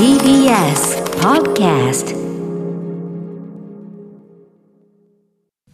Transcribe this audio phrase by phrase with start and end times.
[0.00, 2.16] TBS Podcast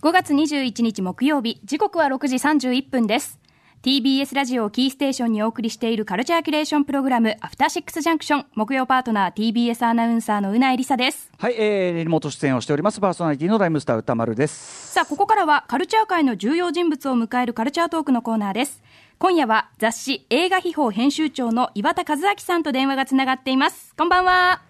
[0.02, 3.38] 5月21日木曜日時刻は6時31分です。
[3.84, 11.30] TBS ラジオをキーステーションにお送りしているカルチャーキュレーションプログラムアフターシックスジャンクション木曜パートナー TBS アナウンサーのうないりさです。
[11.38, 14.92] はい、えー、リモート出演をしておりますパーソナリティのライムスター歌丸です。
[14.92, 18.82] さあここからはカルチャー界の重要人物を迎えるカルチャートークのコーナーです
[19.18, 24.60] 今夜は雑誌映画秘宝編集長の岩田和明さんと電話がつながっていますこんばんは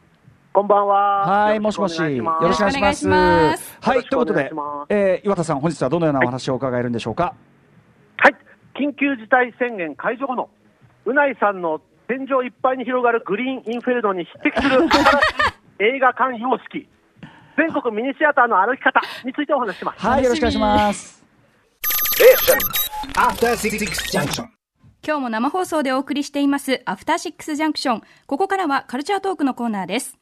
[0.53, 1.45] こんばんは。
[1.45, 2.07] はい、もしもし、よ
[2.41, 2.97] ろしくお願いします。
[2.97, 4.51] いしますはい、ということで
[4.89, 7.35] えー、岩田さん、本日はどのようなお話を伺えるんでしょうか？
[8.17, 8.35] はい、
[8.75, 10.49] 緊急事態宣言解除後の
[11.05, 15.19] うないさんの天井いっぱいに広がるグリーンインフェルノに匹敵する 新しい
[15.81, 16.89] 映画館様式、
[17.59, 20.07] 全国ミニシアターの歩き方についてお話しします。
[20.07, 21.23] はい、よろしくお願いします。
[23.17, 23.79] After Six
[24.11, 24.49] Junction.
[25.07, 30.17] 今日も生放送でお送りしていますアフターシックスジャンクションここからはカルチャートークのコーナーです。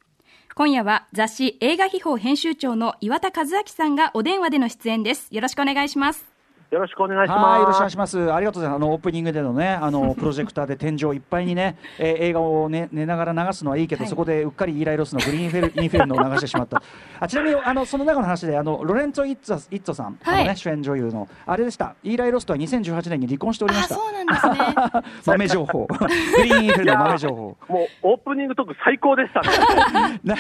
[0.55, 5.29] 今夜は雑誌映画秘宝編集長の岩田和明さんがお電話での出演です。
[5.31, 6.34] よろしくお願いします。
[6.75, 7.41] よろしくお願いします。
[7.41, 8.33] はい、よろしくお願いします。
[8.33, 8.77] ありがとうございます。
[8.77, 16.83] あのオープニングでのね、あの プロジェクターで天井いっぱいにね、えー映画をね寝ながら流すのはいいけど、はいそこでうっかりイーライロスのグリーンフェル インフェルノを流してしまった。
[17.21, 21.95] あちなみにあのその中の話であのロレンツォイッツァイッツォさん、はいあのね主演女優のあれでした。
[22.03, 23.95] イーライロスとは2018年に離婚しておりました。
[23.95, 25.87] うなんですね 豆情報。
[25.87, 25.97] グ
[26.43, 27.57] リーンインフェルノ豆情報。
[27.69, 30.21] もうオープニングトーク最高でしたね。
[30.25, 30.35] な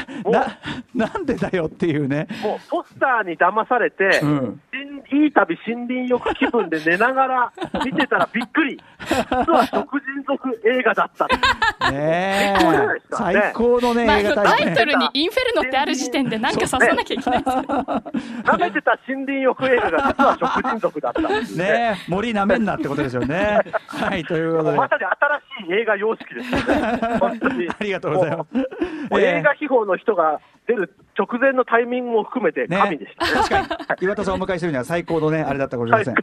[0.94, 2.26] ななんでだよっていうね。
[2.42, 4.60] もうポスターに騙されて、うん
[5.12, 7.52] いい旅森林浴気分で寝ながら
[7.84, 8.78] 見てたらびっくり。
[9.00, 11.28] 実は食人族映画だった。
[11.90, 14.94] ね最高じゃないですえかね最高のね、まあ映画タタイイトル。
[14.94, 21.28] にインフェルノってある時点で何か刺さなきゃいけないですけど舐めてた森林浴映画が実は食人族だったね。
[21.56, 23.60] ねえ森なめんなってことですよね。
[23.88, 24.76] はい、ということで。
[24.76, 27.18] まさに新しい映画様式ですよね。
[27.18, 27.68] 本当に。
[27.74, 33.26] ありがとうございます映画秘宝の人が出る直前のタイミングも含めて神でした。
[33.26, 33.32] ね。
[33.32, 33.66] 確かに。
[34.06, 36.14] 岩田さんをお迎えするには最高のねあれだったかもしれません。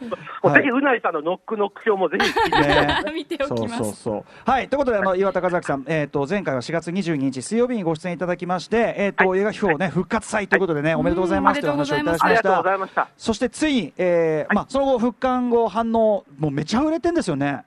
[0.41, 0.61] はい。
[0.61, 2.87] ぜひうないさんのノックノック表もぜひ聞いてね。
[3.13, 3.77] 見ておきます。
[3.77, 4.49] そうそうそう。
[4.49, 12.75] はい、ということで、あの岩田和明さん、えっ、と、前回は4月22日水曜日にご出演いただきまして、えっ、と、映画秘宝ね、復活祭ということでね、おめでとうございますという話をいただきましありがとうござた。
[12.75, 13.07] いました。
[13.17, 17.63] そして、ついに、えーまあ、その後、復刊後、反応、もうめちゃ売れてんですよね。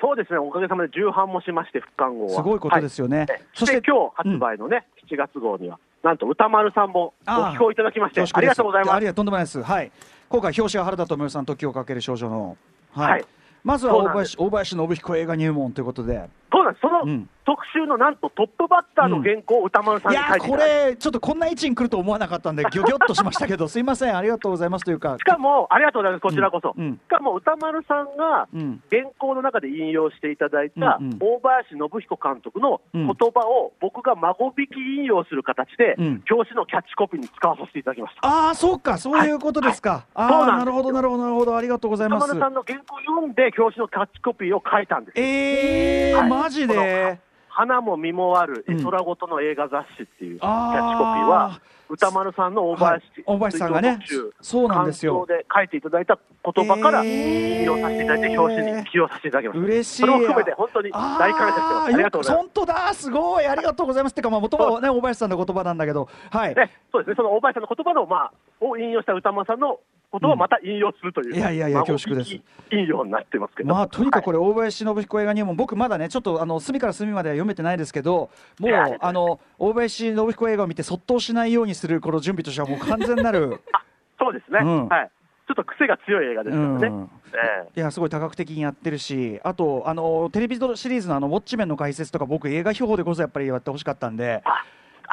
[0.00, 2.30] そうですね、おかげさまで重版もしまして、復刊号は。
[2.32, 3.20] すごいことですよね。
[3.20, 3.28] はい。
[3.54, 9.06] そしてて今日発売のね、7月号には、なんと歌丸さんもご寄稿いただきまして、ありがとうございますあり。
[9.06, 9.62] がとんでもないです。
[9.62, 9.90] はい。
[10.28, 12.56] 今回、表紙は原田知世さん、時をかける少女の。
[12.92, 13.10] はい。
[13.12, 13.24] はい
[13.64, 16.28] まずは大林大林信彦映画入門ということで。
[16.54, 17.28] そうなんです、そのうん。
[17.44, 20.56] 特集のなんとトップバッターの原稿を歌丸さんいやーこに書いていた。
[20.58, 25.18] だいてれ、ちょっとこんな位置に来ると思わなかったんで、ぎょぎょっとしましたけど、 すいません、ありがとうございますというか。
[25.18, 26.74] し、かも、ありがとうございます、こちらこそ。
[26.76, 26.84] うん。
[26.84, 28.82] うんしかも、歌丸さんがうん。
[28.90, 31.18] 原稿の中で引用していただいたうんうん。
[31.20, 33.06] 大林信彦監督のうん。
[33.06, 38.26] 言葉を僕が孫引き引用する形でうん、表紙のキャッチコピーに使わさせていただきました。
[38.26, 40.06] ああ、そうか、そういうことですか。
[40.14, 42.24] ああ、そうななるほど、なるほど、なるほど、ありがとうございます。
[42.24, 42.40] 歌丸。
[42.40, 45.20] さんの原稿を読んで、表紙のキャッチコピーを書いたんです。
[45.20, 47.18] えー、はいマジで？
[47.48, 53.98] 花も実もある絵空ごとの映画雑誌っていうキャッチコピーは、歌丸さんの大林、はい大林さんがね
[54.42, 59.64] そうなんですよで書いていただいた言葉からえー引用させていただいて、表紙に起用させていただきました。
[59.64, 60.02] 嬉しい。
[60.02, 61.94] それも含めて本当に大感謝してます。
[61.94, 62.44] ありがとうございます。
[62.44, 64.12] 本当だ、すごい、ありがとうございます。
[64.12, 66.54] ってか、まあ、元はね、大林さんの言葉なんだけど、はい。
[66.54, 69.78] ね、そうですね、その大林さんの言葉の、まあ、を引用した歌丸さんの
[70.18, 72.32] 言葉をまた引用するという、いやいやいやまあ恐縮です。
[72.32, 78.30] 引引用になってますけど、まあ、とにかくこれ、れ、大林信彦映画入門、僕まだね、ちょっとあの隅から隅までは読めてないですけど、
[78.60, 83.60] もういやあの大林信彦映画を見て、そっとしないようにするこの準備としては、もう完全なる、
[84.18, 84.88] そうですね、うん。
[84.88, 85.10] はい、
[85.48, 86.86] ちょっと癖が強い映画ですからね。
[86.86, 87.02] うん。
[87.02, 87.80] ええ。
[87.80, 94.64] いや、すごい多角的にやってるし、あと、あのテレビシリーズのあのウォッチメンの解説とか、僕、映画秘宝でこそやっぱりやってほしかったんで、あ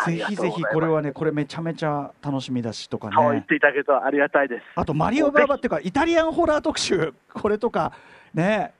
[0.06, 3.14] ぜひぜひこれはね、これめちゃめちゃ楽しみだしとかね。
[3.16, 4.64] そう言っていただけるとありがたいです。
[4.76, 7.92] あと、マリオ・バーバっていうか、イタリアンホラー特集、これとか、
[8.34, 8.74] ね。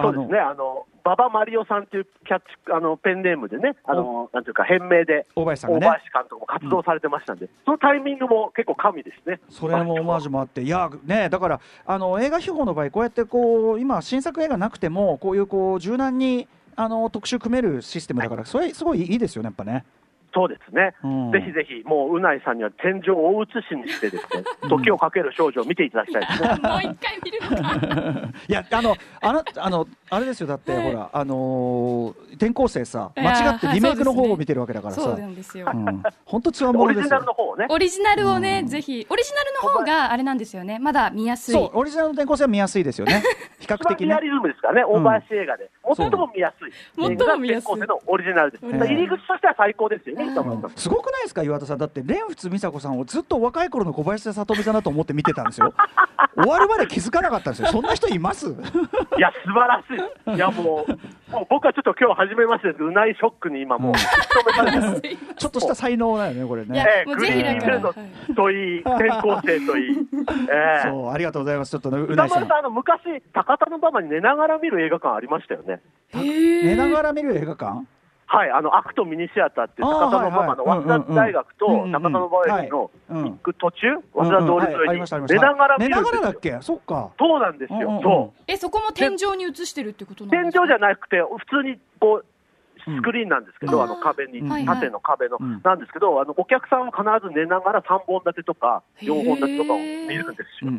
[0.00, 9.40] そうですね、あの馬場マリオさんっていうキャッチあのペンネームでね、あのなんていうか、変名で大林さんがね大林監督も活動されてましたんで、そのタイミングも結構神ですね。
[9.48, 16.46] それもオマージュもあって、いやね、だからあの映画秘宝の場合、こうやってこう今、新作映画なくても、こういうこう柔軟に
[16.80, 19.84] あの特集組めるシステムだから、それ、すごいいいですよね、やっぱね。
[20.32, 26.48] そうですね、うんぜひぜひ、もううないさんには天井を大写しにして、ですね 時をかける少女を見ていただきたいですね。
[26.62, 28.28] もう一回見るのか。
[28.46, 35.66] いやあのあのあのあれですよだって、ほらあのー転校生さ間違ってはいリメイクの方を見てるわけだからさ、そうなんですよ。
[35.72, 36.02] うん。
[36.24, 40.78] 本当つわもオリジナのですよルの方をね、オリジナルをね、ぜひ、オリジナルの方があれなんですよね。
[40.78, 41.54] まだ見やすい。
[41.54, 43.22] そうオリジナルの転校生は見やすいですよね。
[43.58, 44.06] 比較的ね。
[44.06, 46.72] リアリズムですからね、大林映画で、最も見やすい。
[46.96, 47.70] 最も見やすい。
[47.70, 50.32] 転校生のオリジナルです、入り口としては最高ですよね、
[50.76, 51.78] すごくないですか岩田さん。
[51.78, 55.74] だって蓮仏美佐子さんをずっと若い頃の小林聡美さんだと思って見てたんですよ。
[56.38, 57.68] 終わるまで気づかなかったんですよ。
[57.68, 58.46] そんな人います？
[59.18, 59.97] いや、素晴らしい、
[60.34, 63.94] いやもう、もう僕はちょっと今日初めましてですうないショックに今、もう。
[65.36, 68.76] ちょっとした才能だよねこれいやねええもうぜひだからグリーンフィールドとい。
[68.76, 69.96] い、転校生といい、
[70.50, 70.88] ええ。
[70.88, 71.70] そうありがとうございます。
[71.70, 72.42] ちょっとねう歌なぎさん。
[72.42, 73.00] 丸さん、あの昔、
[73.32, 75.80] 高田馬場に寝ながら見る映画館ありましたよね。
[76.14, 77.86] 寝ながら見る映画館？
[78.30, 83.24] はい、あのアクトミニシアターって高田馬場の早稲田大学と高田馬場駅のうん。
[83.24, 86.58] 行く途中、早稲田通り沿いに寝ながら見るんですよがらだっけ？
[86.60, 87.10] そっか。
[87.18, 87.72] そうなんです。
[87.72, 88.00] よ。
[88.02, 88.42] そう。
[88.46, 90.66] えそこも天井に映してるってことなん天井ですか？
[90.66, 92.24] じゃなくて、普通にこう、うん
[92.96, 100.70] スクリーンなんですけど、うんあの壁に、はいはい縦の壁のうん、なんですけど、あのお客さんは必ず寝ながら3本立てとか、4本立てとかを見るんですよ。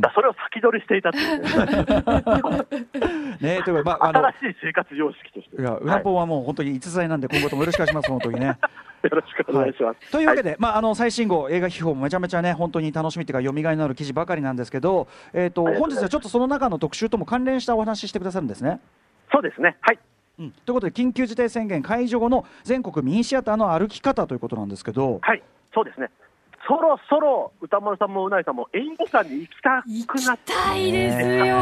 [0.00, 1.42] だそれを先取りしていたっていう
[3.42, 5.60] ね、ねというかまあ新しい生活様式として。
[5.60, 8.58] いやうなぽんはもう本当に逸材なんで今後ともよろしくお願いします本当にね。
[9.02, 10.10] よろしくお願いします。
[10.10, 18.80] というわけで、まあ、あの最新号、映画秘宝もめちゃめちゃね、本当に楽しみというか、読みがいのある記事ばかりなんですけど、えー、とと本日はちょっとその中の特集とも関連したお話ししてくださるんですね。
[19.32, 19.76] そうですね。
[19.80, 19.98] はい。
[20.38, 25.42] うん、ということで、緊急事態宣言解除後の全国ミニシアターの歩き方ということなんですけど、はい。
[25.74, 26.08] そうですね。
[26.66, 31.56] そろそろ歌丸さんもうないさんも映画館に行きた行くなってきたいですよ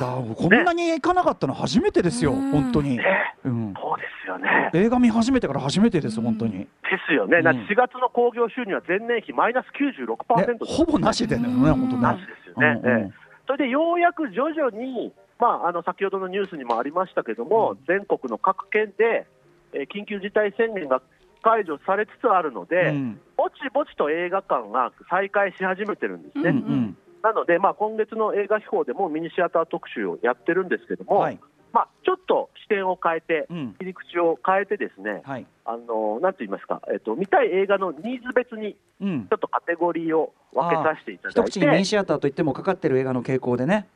[0.00, 3.04] だこんなに行かなかったの初めてですよ、うん本当に、ね。
[3.44, 3.74] うん。
[3.80, 4.70] そうですよね。
[4.74, 6.58] 映画見始めてから初めてです、本当に。
[6.58, 6.68] ね、で
[7.06, 7.38] すよね。
[7.38, 12.26] うん4月の興行収入は前年比マイナス96%ですほぼなしでね、うん本当なしね。
[12.26, 12.80] ですよね。
[12.82, 19.26] うんうんええそれでようやく徐々に、まあ、あの先ほどのニュースにもありましたけども、全国の各県で、
[19.72, 21.02] えー緊急事態宣言が
[21.42, 23.20] 解除されつつあるので、うん。
[23.36, 26.50] ぼちぼちと映画館が再開し始めてるんですね。
[26.50, 26.96] うんうん。
[27.22, 31.38] なので、まあ、今月の映画秘宝でもミニシアター特集をやってるんですけども、はい。
[31.72, 33.74] まあ、ちょっと視点を変えて、うん。
[33.78, 35.46] 切り口を変えて、ですね、はい。
[35.66, 39.26] あのなんと言いますか、えっと、見たい映画のニーズ別に、うん。
[39.28, 43.86] ちょっとカテゴリーを分けさせていただいて、一口にミニシアターといってもかかってる映画の傾向でね。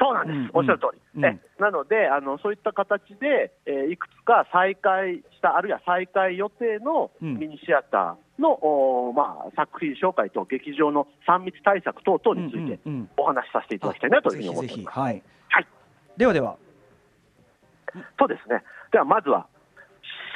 [0.00, 1.24] そうなんです、うんおっしゃる通り、うん。
[1.26, 7.36] えなのであの、そういった形で、えーいくつか再開した、あるいは再開予定のうん。
[7.36, 13.10] ミニシアターの、おーまあ、作品紹介と劇場の3密対策等々についてうんうんうん。
[13.18, 14.98] お話しさせていただきたいなというふうに思っております。
[14.98, 15.22] はい。
[15.50, 15.66] はい。
[16.16, 16.56] ではでは、
[18.18, 18.62] そうですね。
[18.92, 19.46] ではまずは、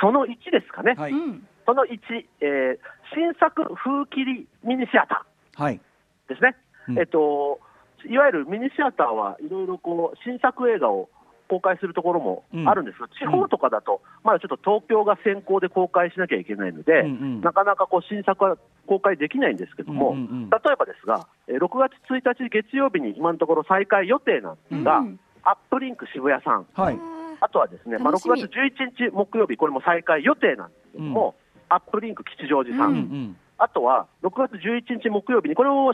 [0.00, 0.94] その1ですかね。
[0.98, 1.46] はい、うん。
[1.64, 1.98] その1、
[2.40, 2.78] えー
[3.14, 5.24] 新作風切りミニシアタ
[5.56, 6.56] はい、ーですね。
[6.88, 6.98] うん。
[6.98, 7.60] えっと、
[8.08, 11.08] いわゆるミニシアターはいろいろこう、新作映画を
[11.48, 18.56] 公開するところもあるんですが、地方とかだと、まだちょっと東京が先行で公開しなきゃいけないので、うんうんなかなかこう新作は
[18.86, 20.50] 公開できないんですけども、うんうんうん。
[20.50, 25.20] 例えばですが、えー6月1日月曜日に今のところ再開予定なんですが、うん。
[25.44, 26.98] アップリンク渋谷さん、はい、
[27.40, 28.48] あとはですね、まあ、6楽しみ。
[28.48, 31.34] 月11日木曜日、これも再開予定なんですけども、
[31.68, 35.92] アップリンク吉祥寺さん、うんうん、あとは6月11日木曜日に、これも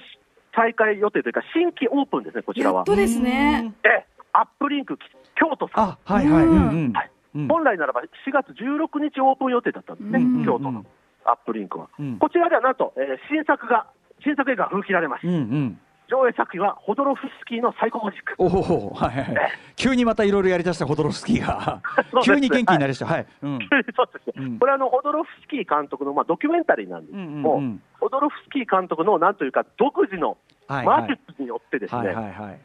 [0.55, 2.79] 再開予定というか、新規オープンですね、こちらは。
[2.79, 4.99] やっとですねで、アップリンク
[5.35, 10.85] 京都さん、あ、はいはい、うんうん、はいうん本来ならば4月16日オープン予定だったんですね、うん京都の
[11.25, 11.89] アップリンクは。
[11.99, 13.87] うんこちらではなんと、えー新作が、
[14.25, 15.27] 新作映画が封切られます。
[15.27, 15.81] うんうん。
[16.11, 18.35] 上映作品はホドロフスキーのサイコマジック。
[18.37, 19.53] おお、はいはいはい。
[19.77, 21.81] 急にまたいろいろやりだしたホドロフスキーが
[22.25, 23.07] 急に元気になりました。
[23.07, 23.27] はい。
[23.43, 23.59] うん。
[23.95, 30.39] そうですね、うんこれはあのホドロフスキー監督の、まあ、ドキュメンタリーなんですけども、うんうんうんホドロフスキー監督のなんというか、独自の
[30.69, 32.15] 魔術によってですね。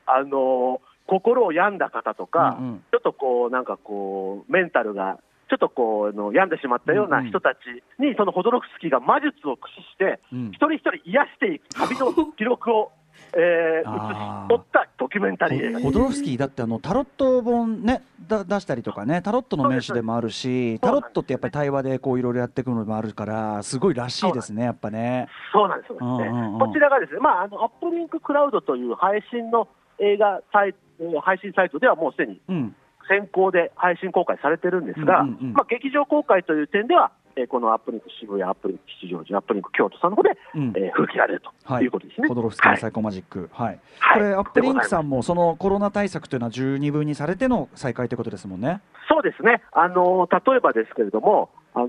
[0.05, 2.83] あのー心を病んだ方とか、うんうん。
[2.91, 7.57] ちょっとこう、なんかこう、メンタルが、ちょっとこう、あの病んでしまったような人たち
[8.01, 10.47] に、そのホドロフスキーが魔術を駆使して、うん。
[10.49, 12.91] 一人一人癒していく旅の記録を、
[13.35, 15.69] えー、写し取ったドキュメンタリー。
[15.69, 25.27] 映画ホドロフスキーだってあのタロット本ねだ出したりとかねタロットの名手でもあるしタロットってやっぱり対話でこういろいろやっていくのもあるからすごいらしいですねやっぱね。
[25.51, 25.89] そうなんです。
[25.91, 26.59] よね、うんうんうん。
[26.59, 29.67] こちらがですね、まあ、あのアップリンククラウドという配信の
[29.99, 32.75] 映画サイえー配信サイトではもうすでにうん。
[33.07, 35.53] 先行で配信公開されてるんですが、うんうんうん。
[35.53, 40.73] まあ、劇場公開という点では、えーこのアップリンク渋谷、アップリンク吉祥寺、アップリンク京都さんの方で、うん。
[40.75, 41.83] えー封切られるとはい。
[41.83, 42.27] いうことですね。
[42.27, 42.81] ホドロフスキーのはい。
[42.81, 43.49] サイコマジック。
[43.53, 43.79] はい。
[43.99, 44.19] はい。
[44.19, 48.81] これアップリンクさんもそのコロナ対策というのは十二分にされての再開ということですもんね。
[49.09, 51.87] そうですね、あのー例えばですけれども、あの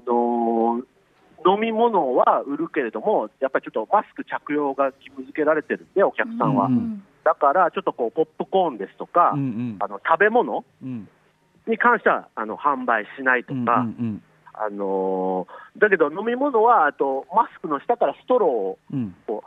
[0.81, 0.85] ー
[1.49, 6.67] 飲み物は売るけれども、やっぱりちょっとマスク着用が義務付けられてるんで、お客さんは。
[6.67, 7.05] うんうん。
[7.23, 9.76] だから、ちょっとこうポップコーンですとか、うんうん。
[9.79, 11.09] あの食べ物うん。
[11.69, 14.23] に関してはあの販売しないとうんか、うん
[14.57, 19.15] あのーだけど飲み物は、あとマスクの下からストローをうん。
[19.27, 19.45] こ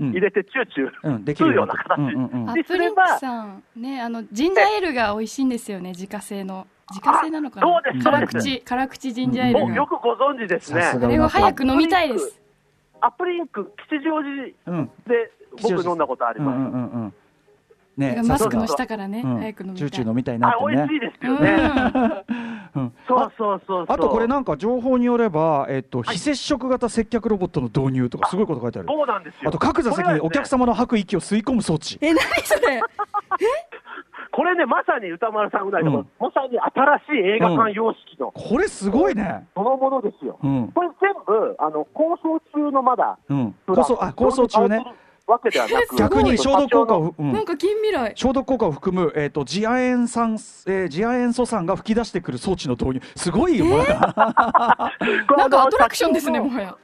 [0.00, 1.98] う入れてチューチュー、うん、できるような形。
[1.98, 2.50] うんうんうん。
[2.50, 6.66] アでップリンクさんねあのジンジャーエールが美味しいんですよね自家製の。
[6.90, 7.66] 自家製なのかな？
[7.66, 8.04] そうです。
[8.04, 10.82] 辛そうです口辛口ジンジャーエールよくご存知ですね。
[10.82, 12.40] あれを早く飲みたいです。
[13.00, 14.90] アップリンク吉祥寺うん。
[15.06, 15.30] で
[15.62, 17.14] 僕飲んだことありうんます、うんうんうんだ
[17.96, 19.84] ねマスクの下からね早く飲みたい。
[19.84, 20.82] チューチュー飲みたいなってね。
[20.82, 21.18] あ美味しいです
[23.06, 28.88] そうそうそうあとこれなんか情報によれば、えっと、非接触型接客ロボットの導入とかすごいこと書いてある。
[28.88, 29.48] そうなんですよ。
[29.48, 31.98] あと各座席にお客様の吐く息を吸い込む装置。
[32.00, 32.80] え何それ？
[34.34, 36.06] これねまさに歌丸さんぐらいの、うん。
[36.18, 39.46] まさに新しい映画館様式のこれすごいね。
[39.54, 40.72] そのものですよ、うん。
[40.72, 43.18] これ全部あの構想中のまだ。
[43.66, 44.82] 構想、あ、構想中ね。
[45.32, 47.32] わけではなく逆に消毒効果を、うん。
[47.32, 48.12] なんか近未来。
[48.14, 53.00] 消毒効果を含む、えっ、と、次亜塩酸、えー、次亜塩素酸が吹き出してくる装置の導入。
[53.16, 53.84] すごいよ、これ。
[55.36, 56.76] なんかアトラクションですねもはや。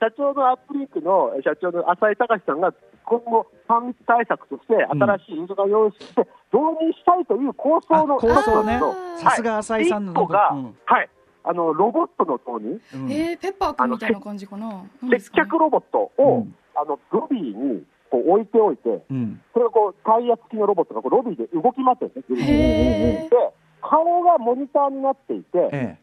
[0.00, 2.74] 社長のアップリンクの社長の浅井隆さんが
[3.04, 8.80] 今後、3密対策として新しいインドが用意して導入したいという構想のあ構想ね。
[9.18, 11.08] さすが浅井さんのはい、
[11.44, 13.12] あのロボットの導入、うん。
[13.12, 14.84] えー、ペッパーくんみたいな感じかな。
[15.10, 19.40] 接客ロボットを、うんあのロビーにこう置いておいて、うん。
[19.52, 23.36] それをこうタイヤ付きのロボットがこうロビーで動き回ってるんですね、ぐるぐるへーで
[23.80, 25.98] 顔がモニターになっていて、え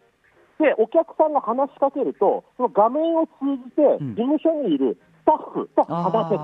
[0.60, 5.94] でお客さんが話しかけると、その画面を通じて、ん事務所にいるスタッフとえ。
[5.94, 6.42] 話せる。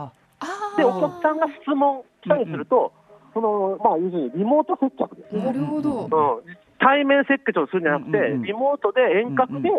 [0.77, 2.94] で、ーお客さんが質問したりすると、
[3.34, 5.60] その、まあ、要するにリモート接客ですよなね。
[5.60, 9.70] るほどうん、対面接客をするんじゃなくて、うんうんうんリモートで遠隔で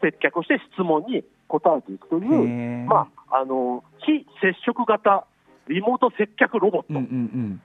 [0.00, 1.22] 接客をして質問に
[1.60, 5.26] 答えていくといーう、まあ、あの、非接触型
[5.68, 7.60] リモート接客ロボッうんうん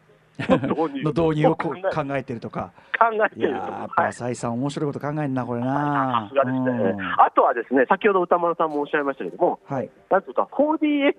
[0.46, 1.03] トの導入うん。
[1.03, 1.74] の導入 を考
[2.17, 2.72] えてるとか。
[3.00, 3.56] 考えていると。
[3.56, 6.60] いやーやっぱはい浅井さん面白いこと考えんなこれさなね
[6.91, 7.01] うん。
[7.22, 9.89] あとはですね、先ほど歌丸さんもおっしゃいましたけれども、はい。
[10.12, 11.15] なんというか、4DX、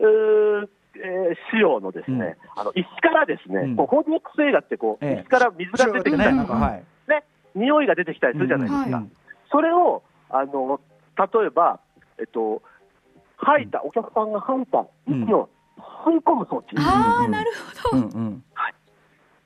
[0.00, 6.70] うーえー仕様のですね、あの椅子からですね、うんこう 4DX 映画ってこう、ええ椅子から水が出てきたりね、とか。
[7.08, 7.24] ね、
[7.54, 8.96] 匂いが出てきたりするじゃないですか。
[8.96, 9.06] はい
[9.50, 10.80] それをあの
[11.16, 11.80] 例えば、
[12.18, 12.62] えっと、
[13.36, 15.48] 吐いた、お客さんが吐いた息を
[16.06, 16.76] 吸い込む装置。
[16.76, 17.52] あーなる
[17.90, 18.44] ほど、うんうん。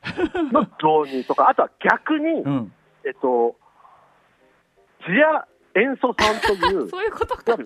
[0.52, 2.72] の導入とか、あとは逆に、うん。
[3.04, 3.56] えっと、
[5.04, 7.56] 次亜塩素酸という、 そういうことか。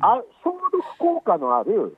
[0.00, 1.96] あ消毒効果のある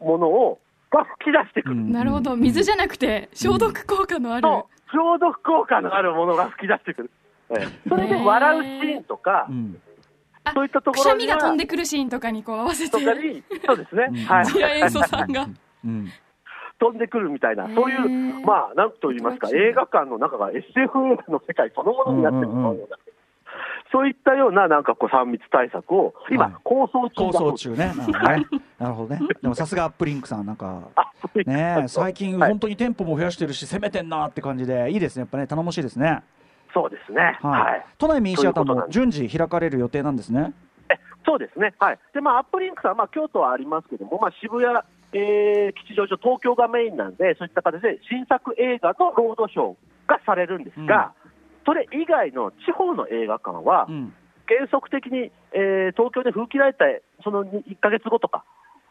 [0.00, 0.60] ものを
[0.90, 1.92] が吹き出してくる、うん。
[1.92, 2.36] なるほど。
[2.36, 4.90] 水じゃなくて消毒効果のある、そう。
[4.92, 7.10] 消毒効果のあるものが吹き出してくる、
[7.50, 7.88] ええ。
[7.88, 9.80] それで笑うシーンとかう、ん。
[9.86, 9.89] あ
[10.54, 12.90] そういったとくしゃみが飛んでくるシーンとかにこう合わせて。
[12.90, 14.16] とかに、そうですね、うん。
[14.24, 15.48] はい、次亜塩素酸が。
[15.84, 16.08] うん。
[16.78, 20.72] 飛んでくるみたいな、そういう、まあ、なんと言いますか、映画館の中が SF
[21.12, 22.96] 映画の世界そのものになってしまうような、
[23.92, 27.76] そういったような、なんかこう、3密対策を、今、はい構想中構想中ね。
[27.76, 28.46] なるほどね。
[28.80, 29.20] なるほどね。
[29.42, 30.88] でもさすがアップリンクさんなんか。
[31.46, 35.20] ねえ最近はい本当に店舗も増やしてるし攻めてんなって感じでいいですね。
[35.20, 36.22] やっぱね頼もしいですね
[36.72, 37.86] そうですね、はい、はい。
[37.98, 40.52] 都内ミニシアターも順次開かれる予定なんですね？
[40.88, 41.98] えそうですね、はい。
[42.14, 44.76] でまあ、アップリンクさん、まあ、京都はありますけども、まあ、渋谷、
[45.12, 49.76] えー吉祥寺、東京がメインなんで、そういった形で新作映画のロードショー
[50.08, 51.12] がされるんですが、
[51.66, 54.14] それ以外の地方の映画館は、うん。
[54.48, 56.84] 原則的に、えー東京で風切られた
[57.22, 58.44] その1か月後とか、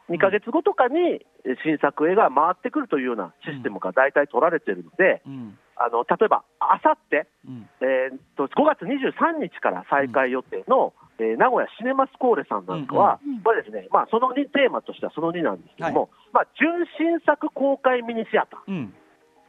[0.10, 1.00] 2か月後とかに
[1.46, 7.70] えー新作映画が回ってくるというようなシステムが大体取られているので、うんあの例えばあさって、うん。
[7.82, 18.94] えと5月23日から再開予定の、えー名古屋シネマスコーレさんなんかは、うんうんこれですね、まあ、その2テーマとしてはその2なんですけども、まあ、純新作公開ミニシアターうん。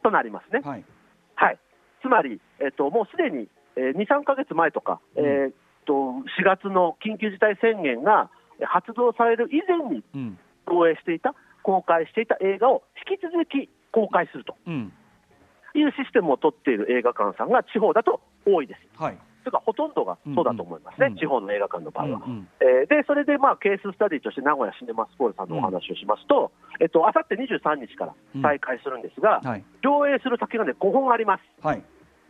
[0.03, 0.61] となりますね。
[0.63, 0.85] はい。
[1.35, 1.59] はい、
[2.01, 5.25] つまり、えっと、もうすでに、えー2、3か月前とか、うん。
[5.25, 5.53] えーっ
[5.85, 10.39] と、4月の緊急事態宣言がえー発動される以前にうん。
[10.67, 14.55] 上映していた、公開していた映画を引き続き公開すると。
[14.67, 14.93] うん
[15.75, 19.01] いうシステムを取っている映画館さんが地方だと多いです。
[19.01, 19.17] はい。
[19.43, 22.21] というか、ほとんどがそうだと思いますね、うんうん地方の映画館の場合は。
[22.25, 29.63] うんえーで、それで、まあ、ケーススタディとして名古屋シネマスコールさんのお話をしますと、えっと、あさって23日から再開するんですが、はい。
[29.83, 31.43] 上映する先がね、5本あります。
[31.61, 31.83] はい。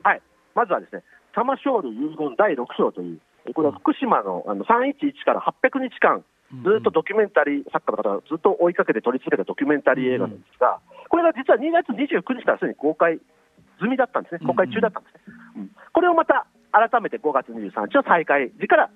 [0.04, 0.22] はい、
[0.56, 1.04] まずはですね、
[1.36, 3.20] サマショール遺言第6章という、
[3.54, 13.20] これは福島のあの311から800日間、ずっとドキュメンタリー作家の方がずっと追いかけて撮り続けたドキュメンタリー映画なんですが、これが実は2月29日からすでに公開
[13.80, 15.36] 済みだったんですね、公開中だったんですね。
[15.58, 15.72] うん。
[15.94, 18.90] これをまた改めて5月23日の再開時から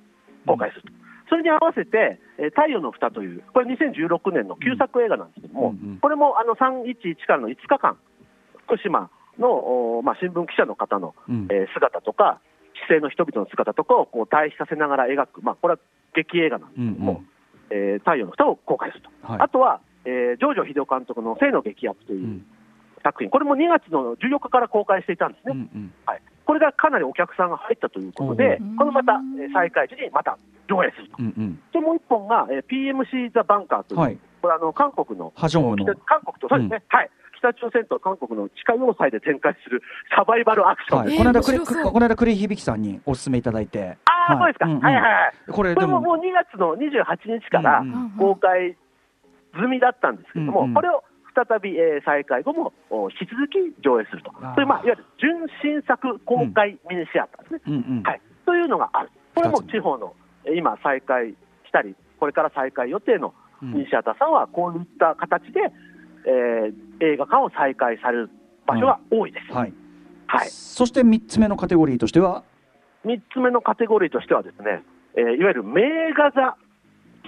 [0.46, 0.90] 公開すると。
[1.28, 7.98] それに合わせて、えー太陽の蓋という、これ2016年の旧作映画なんですけども、うんうんこれもあの311からの5日間、
[8.68, 9.10] 福島
[9.40, 11.48] の、おまあ、新聞記者の方のうん。
[11.50, 12.40] えー姿とか、
[12.76, 15.80] 市政の人々の姿とかをこう対比させながら描く、まあ、これは
[16.14, 17.24] 劇映画なんですけども、
[17.70, 19.10] えー太陽の蓋を公開すると。
[19.24, 19.42] はい。
[19.42, 22.46] あとは、えー、ジョージョ秀夫監督の性の劇薬といううん。
[23.04, 25.54] 作品、これも2月の14日から公開していたんですね。
[25.54, 25.94] うんうん。
[26.06, 31.16] はい、これがかなりお客さんが入ったということでうん、このまた、えー再開時にまた上映すると。
[31.20, 31.60] うんうん。
[31.72, 34.18] で、もう一本が、えー PMC ザ・バンカーという、はい。
[34.42, 35.32] これあの、韓国の、
[36.06, 37.10] 韓国と、そうですね、はい。
[37.46, 39.82] 北朝鮮と韓国の地下要塞で展開する
[40.16, 41.00] サバイバルアクション。
[41.00, 43.98] はい、この間この間栗響さんにお勧めいただいて。
[44.06, 44.66] ああ、そうですか。
[44.66, 45.52] んんはいはいはい。
[45.52, 45.82] これでも。
[45.82, 48.76] これももう2月の28日からうんうん公開
[49.54, 50.74] 済みだったんですけれども、うんうん。
[50.74, 51.04] これを
[51.36, 57.98] 再び、えー再開後もお引き続き上映すると、そういう、まあ、いわゆる純新作公開ミニシアターですね、うん。
[57.98, 60.14] うんはい、というのがある、これも地方の
[60.46, 61.36] えー今、再開し
[61.72, 63.72] たり、これから再開予定のうん。
[63.72, 65.72] ミニシアターさんは、こういった形で、
[66.26, 68.30] えー映画館を再開される
[68.66, 69.54] 場所が多いです。
[69.54, 69.74] はい。
[70.28, 70.50] はい。
[70.50, 72.44] そして3つ目のカテゴリーとしては
[73.06, 74.84] ？3つ目のカテゴリーとしてはですね、
[75.16, 75.82] えーいわゆる名
[76.14, 76.58] 画座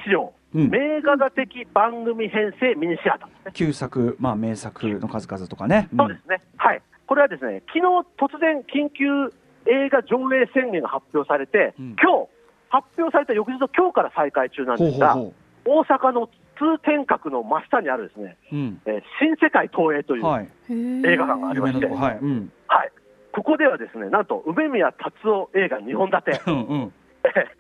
[0.06, 0.70] 仕様、うん。
[0.70, 3.52] 名画座的番組編成ミニシアターね。
[3.54, 5.98] 旧作、まあ、名作の数々とかね、ん。
[5.98, 6.42] そうですね。
[6.58, 6.82] はい。
[7.06, 7.86] これはですね、昨日
[8.18, 9.34] 突然緊急
[9.70, 11.96] 映画上映宣言が発表されて、うん。
[12.02, 12.30] 今日
[12.70, 15.24] 発表された翌日の今日から再開中なんですが、ほう
[15.66, 18.82] ほ大阪の通天閣の真下にあるですね、ううん。
[18.86, 20.50] えー新世界東映という、はい。
[20.70, 22.18] 映映画館がありましてはい。
[22.22, 22.52] うん。
[22.68, 22.92] はい。
[23.32, 26.42] ここではですね、なんと梅宮達夫映画2本立て。
[26.50, 26.94] うんうん。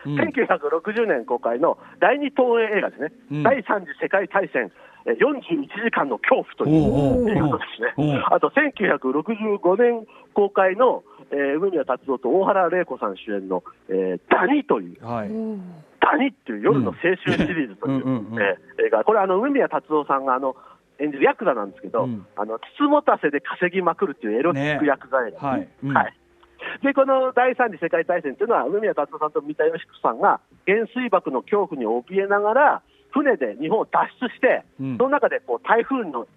[0.05, 0.19] うん。
[0.19, 3.43] 1960年公開の第二東映映画ですね、うん。
[3.43, 4.71] 第三次世界大戦
[5.05, 8.21] えー41時間の恐怖といおう映画ですね。
[8.29, 15.29] あと1965年公開の、えー梅宮達夫と大原玲子さん主演の、えーダニという、はい。
[15.99, 18.01] ダニっていう夜の青春シリーズという
[18.39, 20.55] えー映画、これ、あの梅宮達夫さんがあの
[20.99, 22.25] 演じるヤクザなんですけど、うん。
[22.35, 25.67] あの筒持たせで稼ぎまくるっていうエロティックヤクザ映画、はい。
[25.83, 25.93] うん。
[25.95, 26.13] はい。
[26.83, 32.81] でこの第三次世界大戦というのは、梅宮達夫さんと三田佳子さんが原水爆の恐怖に怯えながら、
[33.11, 34.97] 船で日本を脱出して、うん。
[34.97, 36.27] その中でこう台風の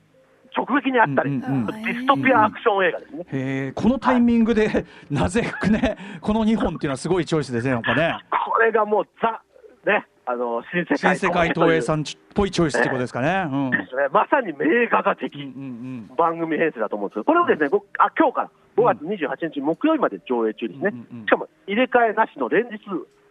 [0.56, 1.66] 直撃にあったり、うんうんうん。
[1.66, 3.72] ディストピアアクション映画ですね。
[3.74, 8.18] このタイミングで なぜねこの2本っていうのはすごいチョイスですねなんかね。
[8.30, 9.42] これがもうザ、
[9.84, 13.48] ね、あの新世界新世界東映さんんっぽいチョイスってことですかね。
[13.50, 13.70] うん。
[13.70, 15.52] ですね、まさに名画が的。
[16.16, 21.26] 番組編成だと思うんですけど、これをですね、ごあ今日から5月28日木曜日まで上映中ですね、うんうんうん。
[21.26, 22.78] しかも入れ替えなしの連日、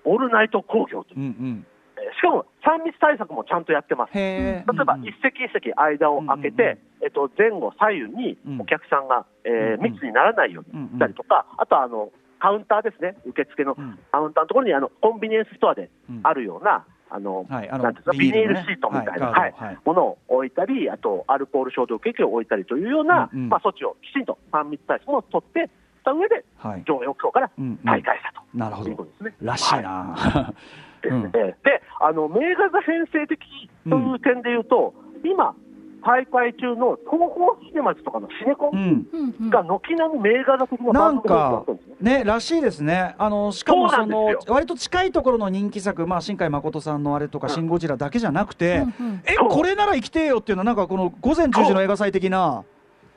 [0.04, 1.20] オールナイト興行という。
[1.20, 1.66] うんうん。
[1.66, 1.79] えー
[2.16, 4.14] しかも3密対策もちゃんとやってます。
[4.14, 9.94] 例えば一席一席間を空けて、うんうんえっと、前後左右にお客さんが、えーうんうん。
[9.94, 14.00] 密にならないようにしたりとか、あとはあのカウンターですね、受付のうん。
[14.12, 16.20] カウンターのところにあのコンビニエンスストアでうん。
[16.24, 19.54] あるような、あのはいあのなんていうんですかビニールシートみたいな、ははい。
[19.56, 19.78] はい。
[19.86, 23.50] ものを置いたり、あとアルコール消毒液を置いたりというような、うんうん。
[23.50, 25.70] まあ、措置をきちんと3密対策も取ってし
[26.04, 26.84] た上で、はい。
[26.86, 27.80] 上映を今日からうんうん。
[27.86, 28.42] 再開したと。
[28.54, 28.90] なるほど。
[28.90, 29.36] いうことですね。
[29.42, 30.16] らしいな。
[30.36, 30.56] うん
[31.02, 31.30] ですね
[31.64, 33.40] であの名画座編成的
[33.88, 35.54] という点でいうと、今、
[36.02, 39.08] 大会中の東宝シネマズとかのシネコンうん。
[39.12, 39.50] うんうん。
[39.50, 42.20] が軒並み名画座的ななんかってるんですね。
[42.20, 43.16] ねらしいですね。
[43.18, 47.54] あのしかもその割と近いところの人気作まあ新海誠さんのあれとかうん。
[47.54, 49.22] シンゴジラだけじゃなくてうんうん。
[49.26, 52.64] えこれなら生きてえよっていうのはなんかこの午前10時の映画祭的な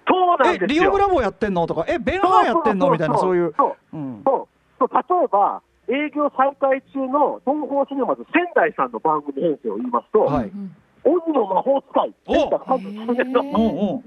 [0.08, 0.82] そうなんえですよ。
[0.82, 3.54] リオブラボーやってんのとかえベンハーやってんのみたいなそういう。
[3.56, 3.96] そう。
[3.96, 4.48] うんそう。
[4.80, 4.88] そう。
[5.20, 5.62] 例えば、
[5.92, 10.48] 営業再開中の東宝シネマズ仙台さんの番組編成を言いますと、はい。
[10.48, 10.74] うん
[11.04, 12.48] 鬼の魔法使い、お。
[12.48, 14.04] 1939年の、へーうんうん。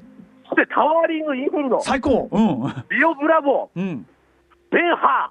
[0.48, 2.30] そしてタワーリングインフェルノ、最高。
[2.32, 2.40] うん。
[2.90, 3.84] リオブラボうん。
[3.84, 4.04] ー、
[4.72, 5.30] ベンハ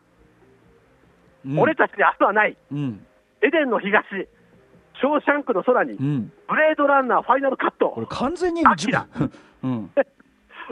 [1.46, 1.58] ー、うん。
[1.58, 3.06] 俺たちに明日はない、うん。
[3.40, 5.92] エデンの東、ショーシャンクの空に。
[5.92, 6.30] う、ん。
[6.46, 7.88] ブレードランナーファイナルカット。
[7.88, 8.60] こ、れ完全に
[9.64, 9.90] うん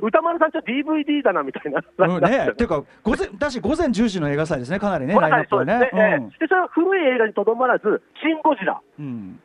[0.00, 1.82] 歌丸さんちょっと DVD だなみたいな。
[2.06, 6.02] うんねっていうか午前だし午前10時の映画祭ですねかなりねまラインナップはさにそうですね。
[6.02, 6.38] ねええ。
[6.40, 9.04] で、それは古い映画にとどまらず、シン・ゴジラ、うん。
[9.04, 9.40] うん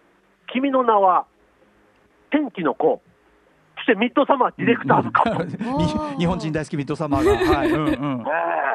[0.49, 1.25] 君の名は、
[2.31, 3.01] 天気の子、
[3.75, 7.57] そしてミッドサマーディレクターズカッ 日本人大好きミッドサマーが。
[7.57, 7.71] はい。
[7.71, 7.86] うん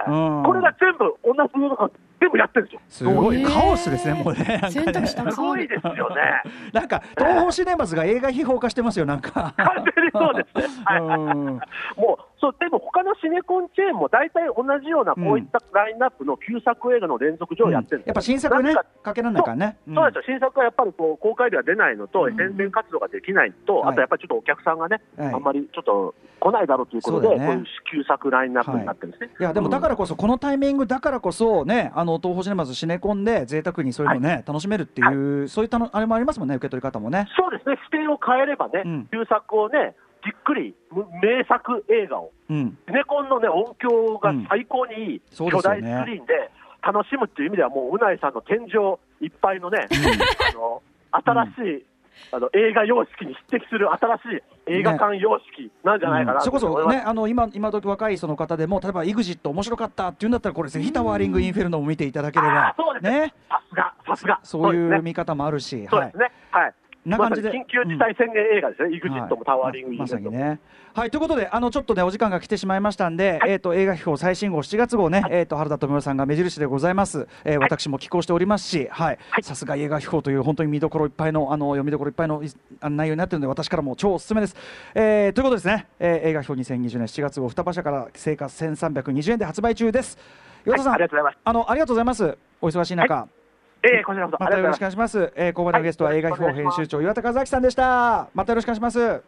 [0.07, 0.43] うん。
[0.45, 1.91] これが全部同じような
[2.23, 2.81] 全部やってるんですよ。
[2.89, 3.41] すごい。
[3.43, 3.53] へー。
[3.53, 6.43] カオスですねもうね選択肢すごいですよね。
[6.73, 9.53] なんか東宝シネマズが映画秘宝化してますよなんか。
[9.57, 10.65] 完全にそうですね。
[10.85, 11.01] はい。
[11.01, 11.47] うん。
[11.47, 25.35] もう、そう、でも他のシネコンチェーンも大体同じようなこういったラインナップの旧作映画の連続上をやってるんですやっぱ新作ねなんかかけらんないからねそうなんですよ、新作はやっぱりこう公開では出ないのと、宣伝活動ができないのと、はいあとやっぱりちょっとお客さんがね、はい。
[25.35, 29.31] あんまりちょっと来ないだろうということで、こういう旧作ラインナップになってるんですね。
[29.39, 37.29] いやでもだからこそこのタイミングだからこそねあの東宝シネマズシネコンで贅沢にそういうのね、楽しめるっていう、そういったのあれもありますもんね受け取り方もね。
[37.37, 39.09] そうですね、視点を変えればね、うん。
[39.13, 39.95] 旧作をね、
[40.25, 42.79] じっくりむ名作映画を、うん。
[42.87, 45.81] シネコンのね、音響が最高にいいそうですよね。
[45.81, 46.51] 巨大スクリーンで
[46.83, 51.87] 楽しむっていう意味では、もううないさんの天井いっぱいのね、 あの新しい、
[52.33, 54.21] あの映画様式に匹敵する新し
[54.69, 56.97] い映画館様式なんじゃないかなそれこそと思います。
[56.99, 64.41] ね、あの今今時若いその方でも、例えば EXIT 面白かったっていうんだったら、これ、ぜひタワーリング・インフェルノも見ていただければあーそうですねね、さすが、さすが。
[64.43, 66.13] そういう見方もあるし、はい。
[66.51, 66.75] はい。
[67.05, 68.95] な感じでま緊急事態宣言映画ですね。
[68.97, 70.07] イグジットもタワーリングインま。
[70.07, 70.61] さにね。
[70.95, 77.27] はいということで、あのちょっとね、お時間が来てしまいましたんで、えっ、と映画秘宝最新号7月号ね、えっ、と原田知世さんが目印でございます。
[77.45, 79.19] えー私も寄稿しておりますし、はい。
[79.43, 82.49] さすが映画秘宝という本当に見どころいっぱいのあの読みどころいっぱいのい
[82.81, 84.57] あの内容になっているので、私からも超おすすめです。
[84.95, 90.19] えーということですね、えー映画秘宝2020年7月号双葉社から生活1320円で発売中です。
[90.67, 92.39] 岩田さん、はいありがとうございますあのありがとうございます。
[92.61, 93.42] お忙しい中。
[93.85, 94.43] ええこちらこそ。
[94.43, 95.33] またよろしくお願いします。
[95.35, 98.29] えー、ここまでのゲストははい映画秘宝編集長岩田和明さんでした。
[98.35, 99.23] またよろしくお願いします。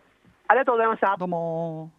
[0.47, 1.17] ありがとうございました。
[1.19, 1.91] どうも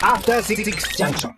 [0.00, 0.64] After Six
[0.96, 1.30] Junction.